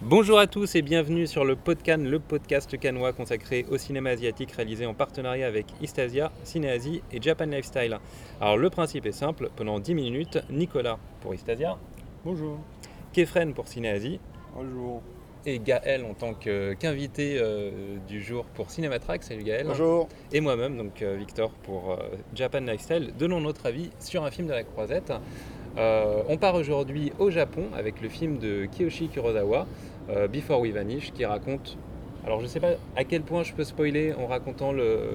[0.00, 4.52] Bonjour à tous et bienvenue sur le Podcan, le podcast canois consacré au cinéma asiatique
[4.52, 7.98] réalisé en partenariat avec Istasia, Cinéasie et Japan Lifestyle.
[8.40, 11.78] Alors le principe est simple, pendant 10 minutes, Nicolas pour Istasia,
[12.24, 12.58] Bonjour.
[13.12, 14.20] Kefren pour Cinéasie
[14.54, 15.02] Bonjour.
[15.44, 19.24] et Gaël en tant qu'invité euh, du jour pour Cinématrack.
[19.24, 19.66] Salut Gaël.
[19.66, 20.08] Bonjour.
[20.30, 21.96] Et moi-même, donc euh, Victor pour euh,
[22.36, 25.12] Japan Lifestyle, donnons notre avis sur un film de la croisette.
[25.78, 29.66] Euh, on part aujourd'hui au Japon avec le film de Kiyoshi Kurosawa,
[30.10, 31.76] euh, Before We Vanish, qui raconte.
[32.28, 34.70] Alors je sais pas à quel point je peux spoiler en racontant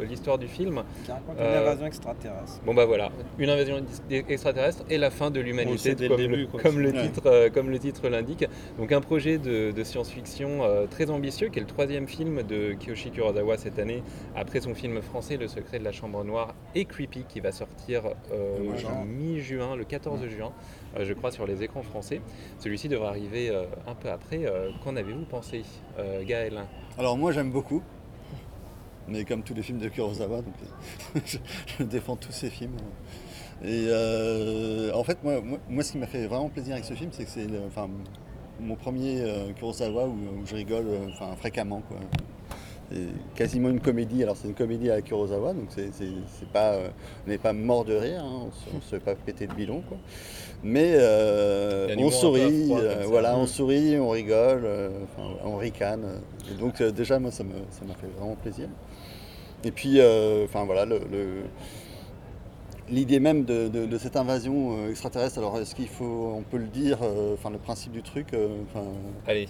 [0.10, 0.82] l'histoire du film.
[1.06, 2.60] Qui raconte Euh, une invasion extraterrestre.
[2.66, 6.18] Bon bah voilà, une invasion extraterrestre et la fin de l'humanité, sait dès le comme,
[6.18, 6.60] début, le, quoi.
[6.60, 7.04] comme le Ouais.
[7.04, 8.46] titre, euh, comme le titre l'indique.
[8.80, 12.74] Donc un projet de, de science-fiction euh, très ambitieux, qui est le troisième film de
[12.74, 14.02] Kiyoshi Kurosawa cette année,
[14.36, 18.06] après son film français Le secret de la chambre noire et Creepy, qui va sortir
[18.32, 18.58] euh,
[19.06, 20.50] mi-juin, le 14 juin, euh,
[21.00, 22.22] je crois, sur les écrans français.
[22.60, 24.46] Celui-ci devrait arriver euh, un peu après.
[24.46, 25.64] Euh, Qu'en avez-vous pensé,
[26.00, 26.62] euh, Gaël?
[26.98, 27.82] Alors moi j'aime beaucoup,
[29.08, 31.20] mais comme tous les films de Kurosawa, euh,
[31.80, 32.78] je, défends tous ces films.
[33.64, 37.10] Et euh, en fait moi, moi, ce qui m'a fait vraiment plaisir avec ce film,
[37.12, 37.48] c'est que c'est
[38.60, 41.82] mon premier euh, Kurosawa où, où je rigole euh, fréquemment.
[41.88, 41.98] Quoi.
[42.94, 45.90] C'est quasiment une comédie, alors c'est une comédie à Kurosawa, donc c'est,
[46.52, 46.90] pas, euh,
[47.26, 48.42] on n'est pas mort de rire, hein,
[48.72, 49.82] on on se fait pas péter le bilon.
[49.88, 49.98] Quoi.
[50.64, 54.68] Mais euh, on sourit, froid, euh, voilà, on sourit, on rigole,
[55.44, 56.22] on ricane.
[56.52, 58.68] Et donc déjà moi ça me- ça m'a fait vraiment plaisir.
[59.64, 60.00] Et puis
[60.46, 61.44] enfin voilà le, le-
[62.90, 65.40] l'idée même de, de- de cette invasion extraterrestre.
[65.40, 68.48] Alors est-ce qu'il faut, on peut le dire, euh, enfin le principe du truc, euh,
[69.28, 69.48] Allez,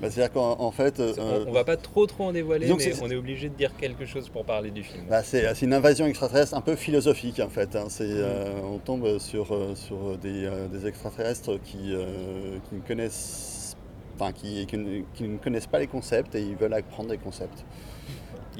[0.00, 2.92] bah, c'est-à-dire qu'en en fait, euh, on, on va pas trop trop en dévoiler, mais
[3.02, 5.04] on est obligé de dire quelque chose pour parler du film.
[5.08, 7.74] Bah, c'est une invasion extraterrestre un peu philosophique en fait.
[7.76, 7.86] hein.
[7.88, 11.94] C'est, euh, on tombe sur, euh, sur des, des extraterrestres qui,
[12.68, 13.76] qui ne connaissent,
[14.18, 17.18] enfin, qui, qui ne, qui ne connaissent pas les concepts et ils veulent apprendre des
[17.18, 17.64] concepts.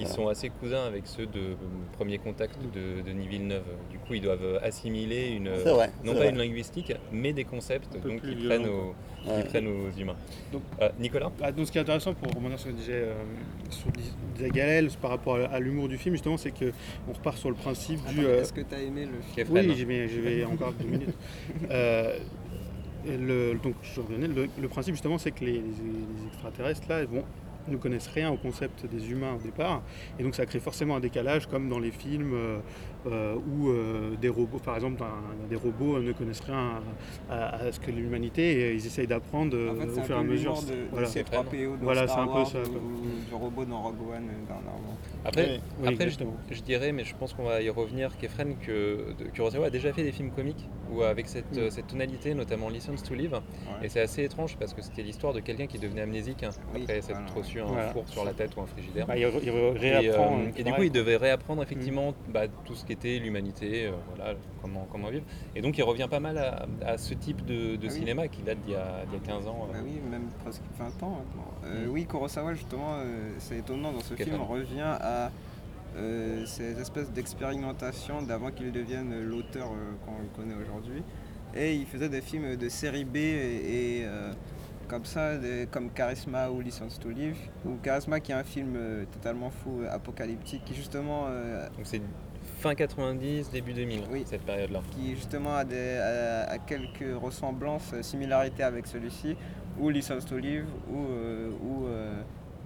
[0.01, 0.15] Ils Voilà.
[0.15, 1.55] sont assez cousins avec ceux de euh,
[1.95, 3.65] Premier Contact de Denis Villeneuve.
[3.91, 5.91] Du coup, ils doivent assimiler une, C'est vrai.
[6.05, 6.31] non pas vrai.
[6.31, 8.95] une linguistique, mais des concepts donc, qui, prennent aux,
[9.29, 9.43] Ouais.
[9.43, 10.15] qui prennent aux humains.
[10.53, 12.93] Donc- Euh, Nicolas Ah, donc, ce qui est intéressant pour rebondir sur ce que disait,
[12.95, 13.15] euh,
[13.71, 13.91] sur
[14.37, 17.57] disait Gaël par rapport à, à l'humour du film, justement, c'est qu'on repart sur le
[17.57, 18.21] principe du.
[18.21, 20.73] Attends, euh, Est-ce que tu as aimé le film oui, j'y vais, j'y vais encore
[20.75, 21.15] deux minutes.
[21.73, 22.17] Euh,
[23.07, 26.83] et le, donc, je revenais, le, le principe, justement, c'est que les, les- les extraterrestres,
[26.89, 27.25] là, vont
[27.67, 29.83] ne connaissent rien au concept des humains au départ,
[30.19, 32.59] et donc ça crée forcément un décalage, comme dans les films euh,
[33.07, 36.81] euh, où euh, des robots, par exemple, un- des robots ne connaissent rien
[37.29, 40.05] à, à- à ce que l'humanité, et ils essayent d'apprendre En fait, c'est au un
[40.05, 40.55] fur et à peu mesure.
[40.63, 41.09] de, Voilà.
[41.09, 44.99] C3PO dans Voilà, Star c'est un peu ça, ou du robot dans Rogue One dernièrement.
[45.25, 49.15] Après, Oui, oui, après je, dirais, mais je pense qu'on va y revenir, Kefren, que
[49.35, 53.15] Kurosawa a déjà fait des films comiques ou avec cette, cette tonalité, notamment License to
[53.15, 53.41] Live.
[53.83, 56.83] Et c'est assez étrange parce que c'était l'histoire de quelqu'un qui devenait amnésique hein, Oui,
[56.83, 57.21] après voilà.
[57.63, 57.93] Reçu un Voilà.
[57.93, 59.07] four sur la tête ou un frigidaire.
[59.07, 59.73] Bah, il, Et, euh,
[60.19, 64.35] euh, et du coup, il devait réapprendre effectivement bah, tout ce qu'était l'humanité, euh, voilà,
[64.63, 65.25] comment, comment vivre.
[65.57, 67.91] Et donc, il revient pas mal à, à ce type de, de Ah oui.
[67.91, 69.67] cinéma qui date d'il y, a d'il y a 15 ans.
[69.69, 69.73] euh.
[69.73, 71.45] Bah oui, même presque 20 ans maintenant.
[71.65, 71.91] Euh, Mm.
[71.91, 75.31] Oui, Kurosawa, justement, euh, c'est étonnant, dans ce film, on revient à
[75.97, 81.03] euh, ces espèces d'expérimentation d'avant qu'il devienne l'auteur euh, qu'on le connaît aujourd'hui.
[81.57, 84.33] Et il faisait des films de série B et, et, euh,
[84.89, 87.37] comme ça, des- comme Charisma ou License to Live.
[87.67, 91.85] Ou Charisma qui est un film euh, totalement fou, euh, apocalyptique, qui justement euh, Donc,
[91.85, 92.01] c'est
[92.61, 94.25] fin 90, début 2000, Oui.
[94.27, 94.81] cette période-là.
[94.91, 99.37] qui justement a, des, a, a quelques ressemblances, similarités avec celui-ci,
[99.79, 101.87] ou License to Live, ou, euh, ou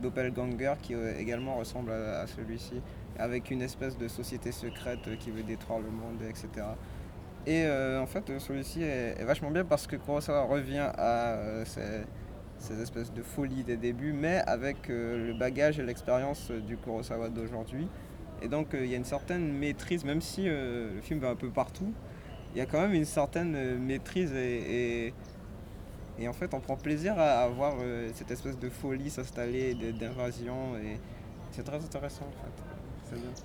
[0.00, 2.80] Doppelganger, qui également ressemble à, à celui-ci,
[3.18, 6.48] avec une espèce de société secrète qui veut détruire le monde, etc.
[7.46, 11.64] Et euh, en fait, euh, celui-ci est, vachement bien parce que Kurosawa revient à euh,
[11.64, 12.04] ces,
[12.58, 16.76] ces espèces de folie des débuts, mais avec euh, le bagage et l'expérience euh, du
[16.76, 17.88] Kurosawa d'aujourd'hui.
[18.42, 21.30] Et donc, euh, il y a une certaine maîtrise, même si euh, le film va
[21.30, 21.92] un peu partout,
[22.54, 25.12] il y a quand même une certaine euh, maîtrise et,
[26.28, 30.76] en fait, on prend plaisir à, à voir euh, cette espèce de folie s'installer, d'invasion,
[30.76, 31.00] et
[31.50, 32.91] c'est très intéressant en fait.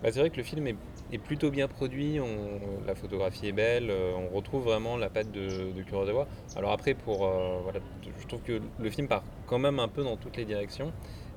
[0.04, 0.76] Bah, c'est vrai que le film est,
[1.12, 5.32] est plutôt bien produit, on- la photographie est belle, euh, on retrouve vraiment la patte
[5.32, 6.28] de, de Kurosawa.
[6.56, 7.80] Alors après, pour, euh, voilà,
[8.20, 10.92] je trouve que le film part quand même un peu dans toutes les directions.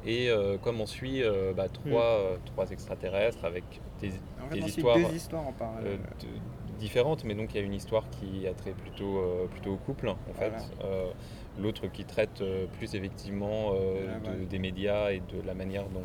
[0.07, 3.65] Et euh, comme on suit euh, bah, trois, euh, trois extraterrestres avec
[4.01, 5.99] des, fait, histoires deux histoires en parallèle.
[6.21, 9.19] de- différentes, mais donc il y a une histoire qui a trait plutôt,
[9.51, 10.49] plutôt au couple en fait.
[10.49, 10.65] Voilà.
[10.85, 11.11] Euh,
[11.59, 12.43] L'autre qui traite
[12.79, 14.49] plus effectivement euh, de- vague.
[14.49, 16.01] des médias et de la manière dont,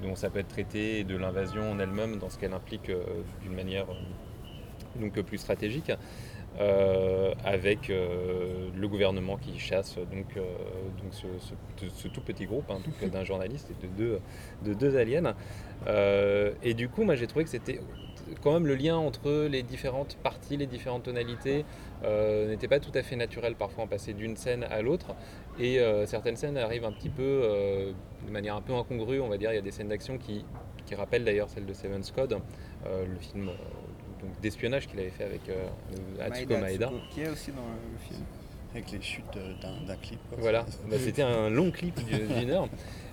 [0.00, 3.04] dont ça peut être traité et de l'invasion en elle-même dans ce qu'elle implique euh,
[3.42, 3.94] d'une manière euh,
[5.00, 5.92] donc plus stratégique.
[6.60, 10.42] euh, avec euh, le gouvernement qui chasse donc, euh,
[11.02, 14.20] donc ce, ce- ce tout petit groupe hein, d'un journaliste et de deux,
[14.62, 15.34] de deux aliens.
[16.62, 17.80] Et du coup, moi j'ai trouvé que c'était
[18.42, 21.64] quand même le lien entre les différentes parties, les différentes tonalités
[22.04, 23.54] euh, n'était pas tout à fait naturel.
[23.54, 25.14] Parfois on passait d'une scène à l'autre
[25.58, 27.92] et euh, certaines scènes arrivent un petit peu euh,
[28.26, 29.52] de manière un peu incongrue, on va dire.
[29.52, 30.44] Il y a des scènes d'action qui,
[30.86, 32.38] qui rappellent d'ailleurs celle de Seven's Code,
[32.84, 33.50] le film
[34.40, 35.42] d'espionnage qu'il avait fait avec
[36.20, 36.86] Atsuko Maeda.
[36.86, 38.24] Atsuko, qui est aussi dans le film.
[38.74, 40.18] Avec les chutes euh, d'un d'un clip.
[40.38, 42.68] Voilà, Bah, c'était un long clip du- d'une heure.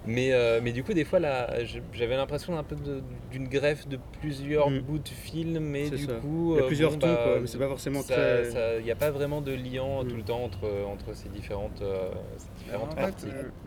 [0.07, 1.49] Mais, euh, mais du coup, des fois, là,
[1.91, 4.79] j'avais l'impression un peu de- d'une greffe de plusieurs Mm.
[4.79, 6.13] bouts de film, mais C'est du ça.
[6.13, 8.13] coup, Il y a euh, plusieurs bon, tons, bah, quoi, mais c'est pas forcément ça-
[8.15, 10.07] très- Il n'y a pas vraiment de lien Mm.
[10.07, 13.25] tout le temps entre, entre ces différentes, euh, ces différentes En parties.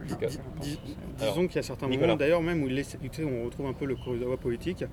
[0.08, 0.80] fait, Dis-
[1.18, 2.06] disons qu'il y a certains Nicolas.
[2.08, 4.84] moments d'ailleurs même où il laisse- tu sais, on retrouve un peu le Kurosawa poétique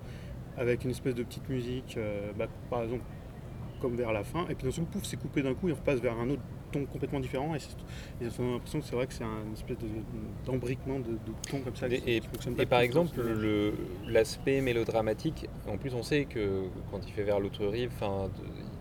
[0.57, 3.03] avec une espèce de petite musique, euh, bah, par exemple
[3.79, 5.71] comme vers la fin, et puis d'un seul coup, pouf, c'est coupé d'un coup et
[5.71, 6.41] on repasse vers un autre
[6.71, 7.59] ton complètement différent et,
[8.39, 9.85] on a l'impression que c'est vrai que c'est un espèce de-
[10.45, 11.87] d'embriquement de, de tons comme ça.
[11.89, 13.19] Et, et- par exemple,
[14.07, 17.91] l'aspect mélodramatique, en plus on sait que quand il fait vers l'autre rive,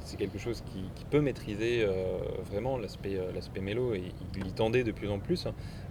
[0.05, 2.19] c'est quelque chose qui, qui peut maîtriser euh,
[2.51, 5.47] vraiment l'aspect euh, l'aspect mélo et il y tendait de plus en plus.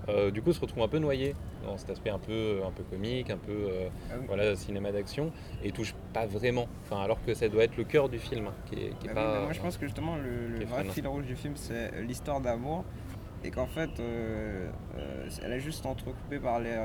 [0.09, 2.83] Euh, du coup, se retrouve un peu noyé dans cet aspect un peu, un peu
[2.83, 4.25] comique, un peu euh, Ah oui.
[4.27, 5.31] voilà, cinéma d'action
[5.63, 6.68] et touche pas vraiment.
[6.83, 9.15] Enfin, alors que ça doit être le cœur du film, qui est, qui est Ah
[9.15, 9.42] pas.
[9.42, 12.86] moi je pense que justement le, vrai fil rouge du film c'est l'histoire d'amour
[13.44, 13.89] et qu'en fait
[15.44, 16.75] elle est juste entrecoupée par les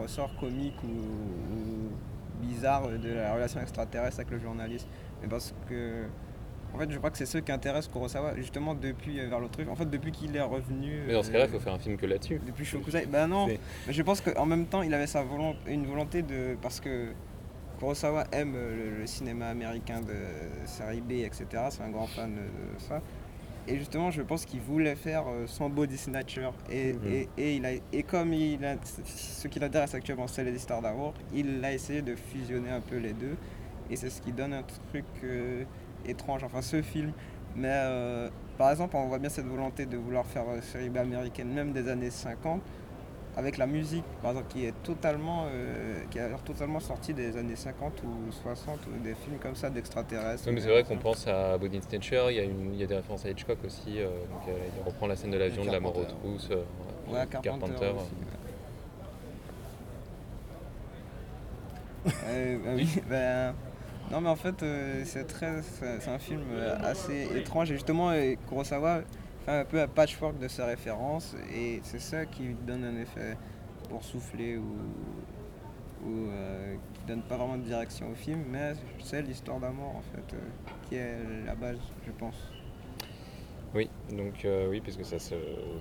[0.00, 0.86] ressorts comiques ou,
[1.54, 1.90] ou
[2.40, 4.88] bizarres de la relation extraterrestre avec le journaliste.
[5.22, 6.04] Mais parce que
[6.74, 9.52] en fait je crois que c'est ce qui intéresse Kurosawa justement depuis euh, vers l'autre
[9.52, 9.68] truc.
[9.68, 11.02] En fait depuis qu'il est revenu.
[11.06, 12.40] Mais dans ce cas-là, euh, il faut faire un film que là-dessus.
[12.46, 13.58] depuis Shokusai, ben non, mais
[13.88, 16.56] je pense qu'en même temps il avait sa volonté, une volonté de.
[16.62, 17.12] Parce que
[17.78, 20.14] Kurosawa aime euh, le, le cinéma américain de
[20.66, 21.46] série B, etc.
[21.70, 23.00] C'est un grand fan de ça.
[23.68, 26.48] Et justement, je pense qu'il voulait faire euh, son body snatcher.
[26.70, 27.00] Et, Mhm.
[27.12, 30.82] et, et il a, et comme il a, ce qui l'intéresse actuellement, c'est les histoires
[30.82, 33.36] d'amour, il a essayé de fusionner un peu les deux.
[33.90, 35.64] Et c'est ce qui donne un truc euh,
[36.06, 37.12] étrange, enfin ce film.
[37.56, 40.98] Mais euh, par exemple, on voit bien cette volonté de vouloir faire euh, série B
[40.98, 42.60] américaine, même des années 50,
[43.36, 47.56] avec la musique, par exemple, qui est totalement, euh, qui a totalement sortie des années
[47.56, 50.44] 50 ou 60, ou des films comme ça d'extraterrestres.
[50.46, 52.84] Oui, mais c'est vrai qu'on pense à Body Snatcher, il y, a une- il y
[52.84, 53.98] a des références à Hitchcock aussi.
[54.00, 56.50] euh, donc, il reprend la scène de l'avion, de la mort aux trousses.
[57.08, 57.72] Ouais, Carpenter.
[57.72, 58.12] aussi,
[62.06, 62.12] ouais.
[62.26, 63.54] Euh, bah oui, ben,
[64.10, 67.70] non mais en fait euh, c'est très c'est un film euh, assez étrange.
[67.70, 69.02] Et justement euh, Kurosawa
[69.44, 73.36] fait un peu un patchwork de ses références et c'est ça qui donne un effet
[73.88, 74.76] pour souffler ou,
[76.06, 78.44] ou euh, qui donne pas vraiment de direction au film.
[78.50, 80.36] Mais c'est l'histoire d'amour en fait
[80.88, 82.36] qui est la base je pense.
[83.74, 85.36] Oui, donc oui, puisque ça se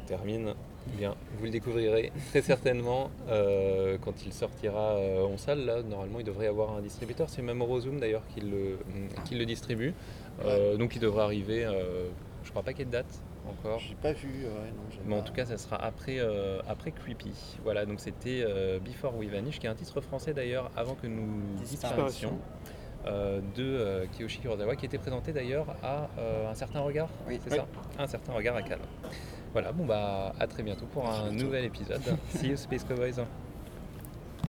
[0.06, 0.54] termine,
[0.97, 5.65] bien, vous le découvrirez très certainement euh, quand il sortira euh, en salle.
[5.65, 7.30] Là, normalement, il devrait y avoir un distributeur.
[7.30, 8.77] C'est Mamoru Zoom d'ailleurs qui le,
[9.25, 9.94] qui le distribue.
[10.45, 11.68] Euh, donc, il devrait arriver.
[12.44, 13.80] je crois pas qu'il y ait de date encore.
[13.80, 14.27] J'ai pas vu.
[14.30, 14.44] ouais,
[14.75, 16.19] non, j'ai Mais en pas- tout cas, ça sera après,
[16.68, 17.31] après Creepy.
[17.63, 18.45] Voilà, donc c'était
[18.83, 22.38] Before We Vanish, qui est un titre français d'ailleurs, avant que nous disparaissions,
[23.07, 27.07] euh, de euh, Kiyoshi Kurosawa, qui était présenté d'ailleurs à euh, un certain regard.
[27.27, 27.39] Oui.
[27.44, 27.65] c'est ça
[27.97, 28.80] Un certain regard à Cannes.
[29.51, 32.01] Voilà, bon bah à très bientôt pour un nouvel épisode.
[32.36, 33.16] See you Space Cowboys.